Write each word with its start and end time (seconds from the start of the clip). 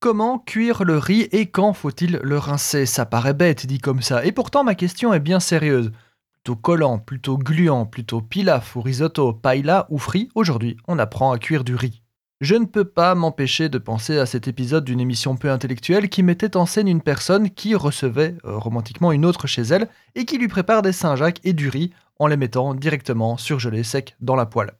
Comment 0.00 0.38
cuire 0.38 0.84
le 0.84 0.96
riz 0.96 1.28
et 1.30 1.50
quand 1.50 1.74
faut-il 1.74 2.20
le 2.22 2.38
rincer? 2.38 2.86
Ça 2.86 3.04
paraît 3.04 3.34
bête 3.34 3.66
dit 3.66 3.80
comme 3.80 4.00
ça, 4.00 4.24
et 4.24 4.32
pourtant 4.32 4.64
ma 4.64 4.74
question 4.74 5.12
est 5.12 5.20
bien 5.20 5.40
sérieuse. 5.40 5.92
Plutôt 6.32 6.56
collant, 6.56 6.98
plutôt 6.98 7.36
gluant, 7.36 7.84
plutôt 7.84 8.22
pilaf 8.22 8.76
ou 8.76 8.80
risotto, 8.80 9.34
paella 9.34 9.86
ou 9.90 9.98
frit, 9.98 10.30
aujourd'hui 10.34 10.78
on 10.88 10.98
apprend 10.98 11.32
à 11.32 11.38
cuire 11.38 11.64
du 11.64 11.74
riz. 11.74 12.00
Je 12.40 12.54
ne 12.54 12.64
peux 12.64 12.86
pas 12.86 13.14
m'empêcher 13.14 13.68
de 13.68 13.76
penser 13.76 14.18
à 14.18 14.24
cet 14.24 14.48
épisode 14.48 14.86
d'une 14.86 15.00
émission 15.00 15.36
peu 15.36 15.50
intellectuelle 15.50 16.08
qui 16.08 16.22
mettait 16.22 16.56
en 16.56 16.64
scène 16.64 16.88
une 16.88 17.02
personne 17.02 17.50
qui 17.50 17.74
recevait 17.74 18.38
euh, 18.46 18.56
romantiquement 18.56 19.12
une 19.12 19.26
autre 19.26 19.46
chez 19.46 19.60
elle 19.60 19.86
et 20.14 20.24
qui 20.24 20.38
lui 20.38 20.48
prépare 20.48 20.80
des 20.80 20.92
Saint-Jacques 20.92 21.40
et 21.44 21.52
du 21.52 21.68
riz 21.68 21.92
en 22.18 22.26
les 22.26 22.38
mettant 22.38 22.74
directement 22.74 23.36
surgelés 23.36 23.84
secs 23.84 24.16
dans 24.22 24.36
la 24.36 24.46
poêle. 24.46 24.72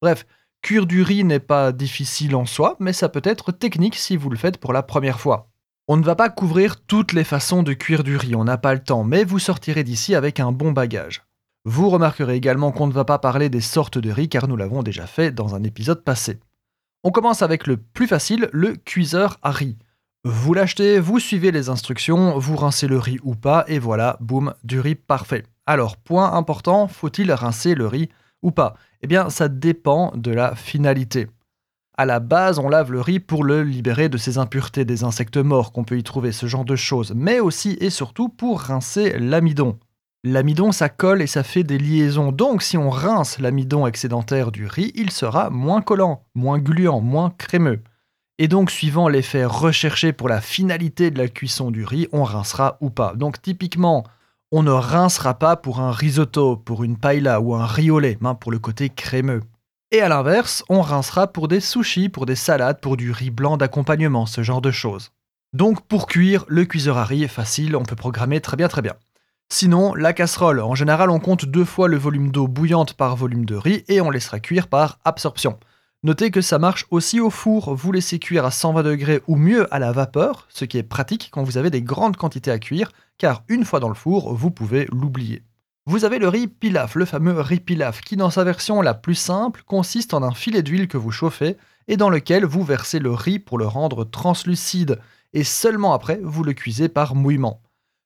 Bref, 0.00 0.24
cuire 0.68 0.84
du 0.84 1.00
riz 1.00 1.24
n'est 1.24 1.40
pas 1.40 1.72
difficile 1.72 2.36
en 2.36 2.44
soi, 2.44 2.76
mais 2.78 2.92
ça 2.92 3.08
peut 3.08 3.22
être 3.24 3.52
technique 3.52 3.94
si 3.94 4.18
vous 4.18 4.28
le 4.28 4.36
faites 4.36 4.58
pour 4.58 4.74
la 4.74 4.82
première 4.82 5.18
fois. 5.18 5.48
On 5.86 5.96
ne 5.96 6.04
va 6.04 6.14
pas 6.14 6.28
couvrir 6.28 6.84
toutes 6.84 7.14
les 7.14 7.24
façons 7.24 7.62
de 7.62 7.72
cuire 7.72 8.04
du 8.04 8.18
riz, 8.18 8.34
on 8.34 8.44
n'a 8.44 8.58
pas 8.58 8.74
le 8.74 8.84
temps, 8.84 9.02
mais 9.02 9.24
vous 9.24 9.38
sortirez 9.38 9.82
d'ici 9.82 10.14
avec 10.14 10.40
un 10.40 10.52
bon 10.52 10.72
bagage. 10.72 11.22
Vous 11.64 11.88
remarquerez 11.88 12.36
également 12.36 12.70
qu'on 12.70 12.86
ne 12.86 12.92
va 12.92 13.06
pas 13.06 13.18
parler 13.18 13.48
des 13.48 13.62
sortes 13.62 13.96
de 13.96 14.10
riz 14.10 14.28
car 14.28 14.46
nous 14.46 14.58
l'avons 14.58 14.82
déjà 14.82 15.06
fait 15.06 15.32
dans 15.32 15.54
un 15.54 15.62
épisode 15.62 16.04
passé. 16.04 16.38
On 17.02 17.12
commence 17.12 17.40
avec 17.40 17.66
le 17.66 17.78
plus 17.78 18.06
facile, 18.06 18.50
le 18.52 18.76
cuiseur 18.76 19.38
à 19.40 19.52
riz. 19.52 19.78
Vous 20.24 20.52
l'achetez, 20.52 21.00
vous 21.00 21.18
suivez 21.18 21.50
les 21.50 21.70
instructions, 21.70 22.38
vous 22.38 22.56
rincez 22.56 22.88
le 22.88 22.98
riz 22.98 23.20
ou 23.22 23.34
pas, 23.34 23.64
et 23.68 23.78
voilà, 23.78 24.18
boum, 24.20 24.52
du 24.64 24.80
riz 24.80 24.96
parfait. 24.96 25.44
Alors, 25.64 25.96
point 25.96 26.34
important, 26.34 26.88
faut-il 26.88 27.32
rincer 27.32 27.74
le 27.74 27.86
riz 27.86 28.10
ou 28.42 28.50
pas 28.50 28.74
Eh 29.02 29.06
bien, 29.06 29.30
ça 29.30 29.48
dépend 29.48 30.12
de 30.14 30.30
la 30.30 30.54
finalité. 30.54 31.28
À 31.96 32.06
la 32.06 32.20
base, 32.20 32.60
on 32.60 32.68
lave 32.68 32.92
le 32.92 33.00
riz 33.00 33.18
pour 33.18 33.42
le 33.42 33.64
libérer 33.64 34.08
de 34.08 34.18
ses 34.18 34.38
impuretés, 34.38 34.84
des 34.84 35.02
insectes 35.02 35.36
morts 35.36 35.72
qu'on 35.72 35.82
peut 35.82 35.98
y 35.98 36.04
trouver, 36.04 36.30
ce 36.30 36.46
genre 36.46 36.64
de 36.64 36.76
choses, 36.76 37.12
mais 37.16 37.40
aussi 37.40 37.76
et 37.80 37.90
surtout 37.90 38.28
pour 38.28 38.60
rincer 38.60 39.18
l'amidon. 39.18 39.78
L'amidon, 40.24 40.72
ça 40.72 40.88
colle 40.88 41.22
et 41.22 41.26
ça 41.26 41.42
fait 41.42 41.64
des 41.64 41.78
liaisons. 41.78 42.32
Donc, 42.32 42.62
si 42.62 42.76
on 42.76 42.90
rince 42.90 43.38
l'amidon 43.38 43.86
excédentaire 43.86 44.52
du 44.52 44.66
riz, 44.66 44.92
il 44.94 45.10
sera 45.10 45.50
moins 45.50 45.80
collant, 45.80 46.24
moins 46.34 46.58
gluant, 46.58 47.00
moins 47.00 47.32
crémeux. 47.38 47.80
Et 48.38 48.46
donc, 48.46 48.70
suivant 48.70 49.08
l'effet 49.08 49.44
recherché 49.44 50.12
pour 50.12 50.28
la 50.28 50.40
finalité 50.40 51.10
de 51.10 51.18
la 51.18 51.28
cuisson 51.28 51.72
du 51.72 51.84
riz, 51.84 52.08
on 52.12 52.22
rincera 52.22 52.78
ou 52.80 52.90
pas. 52.90 53.14
Donc, 53.14 53.42
typiquement, 53.42 54.04
on 54.50 54.62
ne 54.62 54.70
rincera 54.70 55.34
pas 55.34 55.56
pour 55.56 55.80
un 55.80 55.92
risotto, 55.92 56.56
pour 56.56 56.82
une 56.84 56.96
paella 56.96 57.40
ou 57.40 57.54
un 57.54 57.68
lait, 58.00 58.18
hein, 58.22 58.34
pour 58.34 58.50
le 58.50 58.58
côté 58.58 58.88
crémeux. 58.88 59.42
Et 59.90 60.00
à 60.00 60.08
l'inverse, 60.08 60.64
on 60.68 60.80
rincera 60.80 61.26
pour 61.26 61.48
des 61.48 61.60
sushis, 61.60 62.08
pour 62.08 62.26
des 62.26 62.34
salades, 62.34 62.80
pour 62.80 62.96
du 62.96 63.10
riz 63.10 63.30
blanc 63.30 63.56
d'accompagnement, 63.56 64.26
ce 64.26 64.42
genre 64.42 64.60
de 64.60 64.70
choses. 64.70 65.12
Donc 65.52 65.86
pour 65.86 66.06
cuire, 66.06 66.44
le 66.48 66.64
cuiseur 66.64 66.98
à 66.98 67.04
riz 67.04 67.24
est 67.24 67.28
facile, 67.28 67.76
on 67.76 67.84
peut 67.84 67.96
programmer 67.96 68.40
très 68.40 68.56
bien 68.56 68.68
très 68.68 68.82
bien. 68.82 68.94
Sinon, 69.50 69.94
la 69.94 70.12
casserole, 70.12 70.60
en 70.60 70.74
général 70.74 71.08
on 71.10 71.20
compte 71.20 71.46
deux 71.46 71.64
fois 71.64 71.88
le 71.88 71.96
volume 71.96 72.30
d'eau 72.30 72.48
bouillante 72.48 72.94
par 72.94 73.16
volume 73.16 73.46
de 73.46 73.54
riz 73.54 73.84
et 73.88 74.02
on 74.02 74.10
laissera 74.10 74.40
cuire 74.40 74.68
par 74.68 74.98
absorption. 75.06 75.58
Notez 76.04 76.30
que 76.30 76.40
ça 76.40 76.60
marche 76.60 76.86
aussi 76.92 77.18
au 77.18 77.28
four, 77.28 77.74
vous 77.74 77.90
laissez 77.90 78.20
cuire 78.20 78.44
à 78.44 78.52
120 78.52 78.84
degrés 78.84 79.20
ou 79.26 79.34
mieux 79.34 79.72
à 79.74 79.80
la 79.80 79.90
vapeur, 79.90 80.46
ce 80.48 80.64
qui 80.64 80.78
est 80.78 80.84
pratique 80.84 81.28
quand 81.32 81.42
vous 81.42 81.58
avez 81.58 81.70
des 81.70 81.82
grandes 81.82 82.16
quantités 82.16 82.52
à 82.52 82.60
cuire, 82.60 82.92
car 83.18 83.42
une 83.48 83.64
fois 83.64 83.80
dans 83.80 83.88
le 83.88 83.96
four, 83.96 84.32
vous 84.32 84.52
pouvez 84.52 84.86
l'oublier. 84.92 85.42
Vous 85.86 86.04
avez 86.04 86.20
le 86.20 86.28
riz 86.28 86.46
pilaf, 86.46 86.94
le 86.94 87.04
fameux 87.04 87.40
riz 87.40 87.58
pilaf, 87.58 88.00
qui 88.00 88.14
dans 88.14 88.30
sa 88.30 88.44
version 88.44 88.80
la 88.80 88.94
plus 88.94 89.16
simple 89.16 89.64
consiste 89.66 90.14
en 90.14 90.22
un 90.22 90.30
filet 90.30 90.62
d'huile 90.62 90.86
que 90.86 90.98
vous 90.98 91.10
chauffez 91.10 91.56
et 91.88 91.96
dans 91.96 92.10
lequel 92.10 92.44
vous 92.44 92.62
versez 92.62 93.00
le 93.00 93.10
riz 93.10 93.40
pour 93.40 93.58
le 93.58 93.66
rendre 93.66 94.04
translucide, 94.04 95.00
et 95.32 95.42
seulement 95.42 95.94
après 95.94 96.20
vous 96.22 96.44
le 96.44 96.52
cuisez 96.52 96.88
par 96.88 97.16
mouillement. 97.16 97.60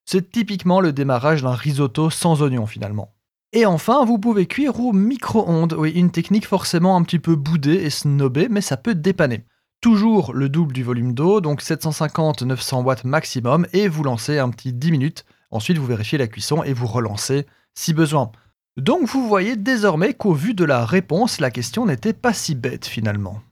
C'est 0.06 0.30
typiquement 0.30 0.80
le 0.80 0.94
démarrage 0.94 1.42
d'un 1.42 1.54
risotto 1.54 2.08
sans 2.08 2.40
oignon 2.40 2.64
finalement. 2.66 3.12
Et 3.54 3.66
enfin, 3.66 4.04
vous 4.06 4.18
pouvez 4.18 4.46
cuire 4.46 4.80
au 4.80 4.94
micro-ondes. 4.94 5.74
Oui, 5.78 5.90
une 5.90 6.10
technique 6.10 6.46
forcément 6.46 6.96
un 6.96 7.02
petit 7.02 7.18
peu 7.18 7.36
boudée 7.36 7.74
et 7.74 7.90
snobée, 7.90 8.48
mais 8.48 8.62
ça 8.62 8.78
peut 8.78 8.94
dépanner. 8.94 9.44
Toujours 9.82 10.32
le 10.32 10.48
double 10.48 10.72
du 10.72 10.82
volume 10.82 11.12
d'eau, 11.12 11.42
donc 11.42 11.60
750-900 11.60 12.82
watts 12.82 13.04
maximum, 13.04 13.66
et 13.74 13.88
vous 13.88 14.04
lancez 14.04 14.38
un 14.38 14.48
petit 14.48 14.72
10 14.72 14.90
minutes. 14.92 15.24
Ensuite, 15.50 15.76
vous 15.76 15.86
vérifiez 15.86 16.16
la 16.16 16.28
cuisson 16.28 16.62
et 16.62 16.72
vous 16.72 16.86
relancez 16.86 17.46
si 17.74 17.92
besoin. 17.92 18.32
Donc 18.78 19.06
vous 19.06 19.28
voyez 19.28 19.56
désormais 19.56 20.14
qu'au 20.14 20.32
vu 20.32 20.54
de 20.54 20.64
la 20.64 20.86
réponse, 20.86 21.38
la 21.38 21.50
question 21.50 21.84
n'était 21.84 22.14
pas 22.14 22.32
si 22.32 22.54
bête 22.54 22.86
finalement. 22.86 23.42